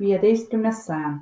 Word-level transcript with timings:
viieteistkümnes 0.00 0.86
sajand 0.86 1.20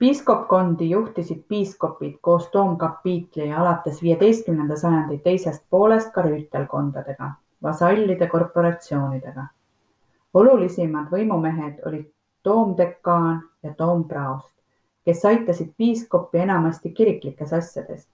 Piiskopkondi 0.00 0.90
juhtisid 0.90 1.42
piiskopid 1.48 2.14
koos 2.20 2.48
toomkapiitli 2.48 3.48
ja 3.48 3.60
alates 3.60 4.02
viieteistkümnenda 4.02 4.76
sajandi 4.76 5.18
teisest 5.18 5.64
poolest 5.70 6.12
ka 6.14 6.22
rüütelkondadega, 6.22 7.30
vasallide 7.62 8.26
korporatsioonidega. 8.26 9.44
olulisimad 10.34 11.10
võimumehed 11.12 11.84
olid 11.86 12.06
toomdekaan 12.42 13.42
ja 13.62 13.74
toompraost, 13.74 14.54
kes 15.04 15.24
aitasid 15.24 15.74
piiskopi 15.76 16.38
enamasti 16.38 16.90
kiriklikes 16.90 17.52
asjades, 17.52 18.08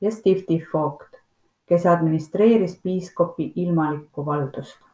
ja 0.00 0.10
stiftifoogt, 0.10 1.20
kes 1.66 1.86
administreeris 1.86 2.80
piiskopi 2.82 3.52
ilmalikku 3.56 4.26
valdust. 4.26 4.85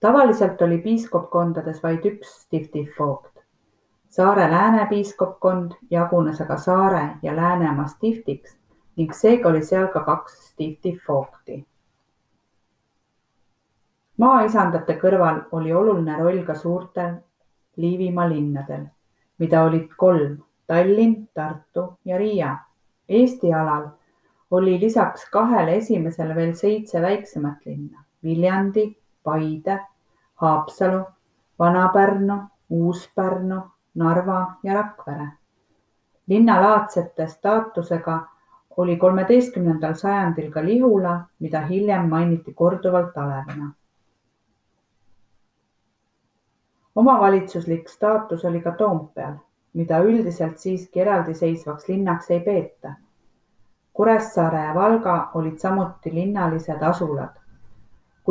Tavaliselt 0.00 0.62
oli 0.62 0.78
piiskopkondades 0.78 1.82
vaid 1.82 2.04
üks 2.04 2.42
stiftifoogt. 2.42 3.40
Saare 4.08 4.50
Lääne 4.50 4.86
piiskopkond 4.86 5.72
jagunes 5.90 6.40
aga 6.40 6.56
Saare 6.56 7.08
ja 7.22 7.36
Läänemaa 7.36 7.86
stiftiks 7.86 8.56
ning 8.96 9.12
seega 9.14 9.48
oli 9.48 9.62
seal 9.64 9.86
ka 9.88 10.00
kaks 10.04 10.32
stiftifoogti. 10.50 11.66
maaisandate 14.16 14.98
kõrval 15.00 15.38
oli 15.52 15.72
oluline 15.72 16.16
roll 16.18 16.42
ka 16.44 16.54
suurtel 16.54 17.14
Liivimaa 17.76 18.28
linnadel, 18.28 18.82
mida 19.38 19.62
olid 19.62 19.88
kolm 19.96 20.36
Tallinn, 20.66 21.28
Tartu 21.34 21.98
ja 22.04 22.18
Riia. 22.18 22.56
Eesti 23.08 23.54
alal 23.54 23.88
oli 24.50 24.80
lisaks 24.80 25.30
kahele 25.30 25.76
esimesele 25.76 26.34
veel 26.34 26.54
seitse 26.54 27.02
väiksemat 27.02 27.66
linna 27.66 28.04
Viljandi, 28.24 28.99
Paide, 29.22 29.80
Haapsalu, 30.34 31.04
Vana-Pärnu, 31.58 32.38
Uus-Pärnu, 32.70 33.62
Narva 33.94 34.52
ja 34.62 34.74
Rakvere. 34.74 35.28
linnalaadsete 36.26 37.26
staatusega 37.26 38.20
oli 38.76 38.96
kolmeteistkümnendal 38.96 39.94
sajandil 39.94 40.50
ka 40.52 40.64
Lihula, 40.64 41.20
mida 41.38 41.60
hiljem 41.60 42.08
mainiti 42.08 42.54
korduvalt 42.54 43.18
alevina. 43.18 43.72
omavalitsuslik 47.00 47.88
staatus 47.88 48.44
oli 48.44 48.60
ka 48.60 48.72
Toompeal, 48.72 49.34
mida 49.72 49.98
üldiselt 49.98 50.58
siiski 50.58 51.00
eraldiseisvaks 51.00 51.88
linnaks 51.88 52.30
ei 52.30 52.40
peeta. 52.40 52.92
Kuressaare 53.92 54.64
ja 54.64 54.74
Valga 54.74 55.30
olid 55.34 55.58
samuti 55.58 56.14
linnalised 56.14 56.82
asulad, 56.82 57.39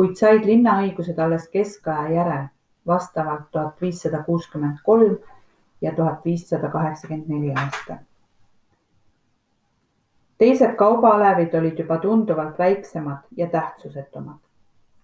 kuid 0.00 0.14
said 0.16 0.46
linnaõigused 0.48 1.18
alles 1.20 1.42
keskaja 1.52 2.08
järel, 2.08 2.44
vastavalt 2.88 3.50
tuhat 3.52 3.82
viissada 3.84 4.22
kuuskümmend 4.24 4.78
kolm 4.84 5.18
ja 5.84 5.92
tuhat 5.92 6.24
viissada 6.24 6.70
kaheksakümmend 6.72 7.28
neli 7.28 7.50
aastal. 7.52 7.98
teised 10.38 10.72
kaubalevid 10.80 11.54
olid 11.54 11.78
juba 11.78 11.98
tunduvalt 11.98 12.58
väiksemad 12.58 13.26
ja 13.36 13.46
tähtsusetumad. 13.46 14.38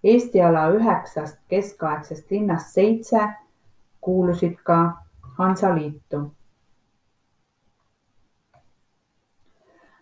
Eesti 0.03 0.41
ala 0.41 0.67
üheksast 0.73 1.37
keskaegsest 1.47 2.31
linnast 2.31 2.73
seitse 2.73 3.27
kuulusid 4.01 4.55
ka 4.63 4.97
Hansaliitu. 5.37 6.33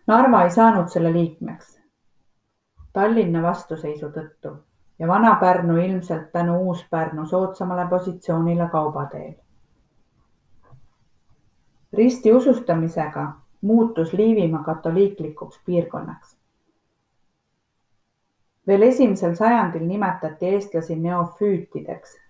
Narva 0.06 0.42
ei 0.44 0.50
saanud 0.50 0.88
selle 0.88 1.12
liikmeks 1.12 1.76
Tallinna 2.92 3.42
vastuseisu 3.42 4.08
tõttu 4.08 4.56
ja 4.98 5.08
Vana-Pärnu 5.08 5.76
ilmselt 5.76 6.32
tänu 6.32 6.56
Uus-Pärnu 6.60 7.26
soodsamale 7.26 7.86
positsioonile 7.88 8.68
kaubateel. 8.68 9.34
ristiusustamisega 11.92 13.32
muutus 13.60 14.12
Liivimaa 14.12 14.62
katoliiklikuks 14.62 15.60
piirkonnaks. 15.66 16.36
veel 18.66 18.82
esimesel 18.82 19.34
sajandil 19.34 19.86
nimetati 19.86 20.46
eestlasi 20.46 20.96
neofüütideks 20.96 22.26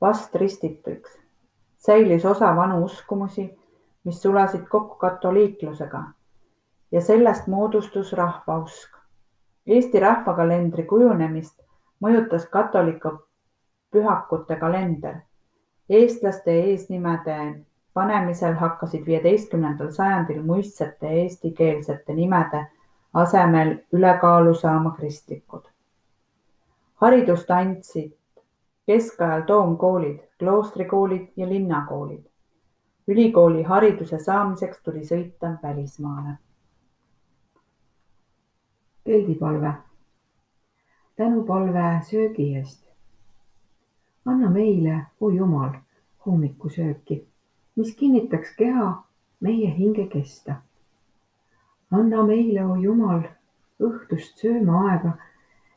vastristituiks, 0.00 1.18
säilis 1.78 2.24
osa 2.24 2.56
vanu 2.56 2.84
uskumusi, 2.84 3.58
mis 4.04 4.22
sulasid 4.22 4.66
kokku 4.68 4.94
katoliiklusega 4.94 6.02
ja 6.92 7.00
sellest 7.00 7.46
moodustus 7.46 8.12
rahvausk. 8.12 9.03
Eesti 9.66 10.00
rahvakalendri 10.00 10.84
kujunemist 10.84 11.60
mõjutas 12.04 12.48
katoliku 12.50 13.12
pühakute 13.92 14.56
kalender. 14.56 15.14
eestlaste 15.88 16.52
eesnimede 16.52 17.38
panemisel 17.94 18.54
hakkasid 18.54 19.06
viieteistkümnendal 19.06 19.90
sajandil 19.90 20.42
muistsete 20.42 21.08
eestikeelsete 21.22 22.14
nimede 22.14 22.66
asemel 23.14 23.78
ülekaalu 23.92 24.54
saama 24.54 24.90
kristlikud. 24.90 25.64
haridust 26.94 27.50
andsid 27.50 28.12
Keskajal 28.86 29.42
toomkoolid, 29.42 30.18
kloostrikoolid 30.38 31.28
ja 31.36 31.48
linnakoolid. 31.48 32.24
Ülikooli 33.08 33.62
hariduse 33.62 34.18
saamiseks 34.18 34.82
tuli 34.82 35.04
sõita 35.08 35.54
välismaale. 35.62 36.34
Keldipalve. 39.04 39.72
tänupalve 41.16 42.00
söögi 42.10 42.56
eest. 42.56 42.84
anna 44.26 44.50
meile, 44.50 45.06
o 45.20 45.30
Jumal, 45.30 45.70
hommikusööki, 46.26 47.24
mis 47.76 47.94
kinnitaks 47.96 48.56
keha 48.56 49.02
meie 49.40 49.70
hinge 49.76 50.06
kesta. 50.06 50.54
anna 51.90 52.22
meile, 52.22 52.66
o 52.66 52.76
Jumal, 52.76 53.22
õhtust 53.80 54.36
söömaaega, 54.36 55.16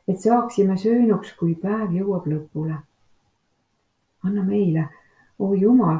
et 0.08 0.20
saaksime 0.20 0.76
söönuks, 0.76 1.32
kui 1.36 1.54
päev 1.54 1.92
jõuab 1.92 2.26
lõpule 2.26 2.82
anna 4.24 4.42
meile, 4.42 4.88
oo 5.38 5.54
Jumal, 5.54 5.98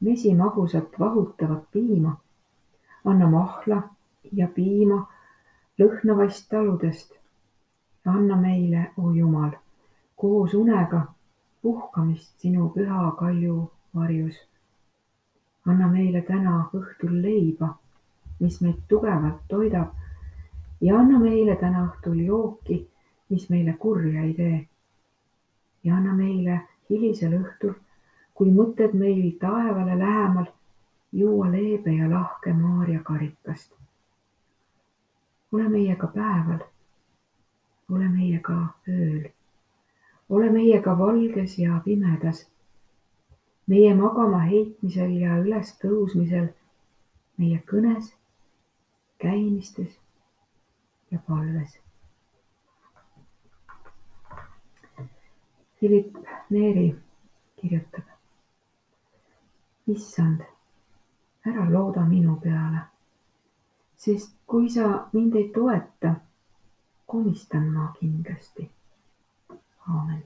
mesimagusat 0.00 0.98
vahutavat 0.98 1.64
piima. 1.72 2.16
anna 3.04 3.30
mahla 3.30 3.82
ja 4.32 4.48
piima 4.48 5.11
lõhnavaist 5.82 6.48
taludest. 6.50 7.18
anna 8.04 8.36
meile, 8.36 8.90
oo 8.98 9.10
Jumal, 9.10 9.50
koos 10.16 10.54
unega 10.54 11.02
puhkamist 11.62 12.38
sinu 12.40 12.68
püha 12.74 13.10
kalju 13.18 13.70
varjus. 13.94 14.36
anna 15.66 15.88
meile 15.88 16.22
täna 16.22 16.54
õhtul 16.74 17.22
leiba, 17.22 17.68
mis 18.40 18.60
meid 18.60 18.80
tugevalt 18.88 19.42
toidab 19.48 19.92
ja 20.80 20.98
anna 20.98 21.18
meile 21.18 21.56
täna 21.56 21.84
õhtul 21.88 22.18
jooki, 22.26 22.78
mis 23.28 23.48
meile 23.50 23.76
kurja 23.78 24.22
ei 24.22 24.34
tee. 24.34 24.66
ja 25.84 25.96
anna 25.96 26.14
meile 26.14 26.60
hilisel 26.90 27.38
õhtul, 27.38 27.74
kui 28.34 28.50
mõtted 28.50 28.94
meil 28.94 29.30
taevale 29.40 29.98
lähemal, 29.98 30.50
juua 31.12 31.50
leebe 31.52 31.92
ja 31.92 32.10
lahke 32.10 32.52
Maarja 32.52 33.00
karikast. 33.04 33.81
Ole 35.52 35.68
meiega 35.68 36.06
päeval, 36.06 36.58
ole 37.92 38.08
meiega 38.08 38.56
ööl, 38.88 39.28
ole 40.28 40.50
meiega 40.50 40.96
valges 40.98 41.58
ja 41.58 41.80
pimedas, 41.84 42.46
meie 43.66 43.94
magama 43.94 44.44
heitmisel 44.48 45.12
ja 45.20 45.36
ülestõusmisel, 45.42 46.48
meie 47.36 47.60
kõnes, 47.68 48.14
käimistes 49.22 49.98
ja 51.10 51.18
palves. 51.28 51.78
Philip 55.78 56.16
Neri 56.50 56.94
kirjutab. 57.60 58.08
issand, 59.86 60.40
ära 61.46 61.64
looda 61.70 62.04
minu 62.06 62.36
peale, 62.40 62.84
sest 64.02 64.36
kui 64.46 64.68
sa 64.74 64.86
mind 65.12 65.34
ei 65.40 65.48
toeta, 65.54 66.14
komistan 67.06 67.66
ma 67.74 67.92
kindlasti. 67.98 68.70
aamen 69.88 70.22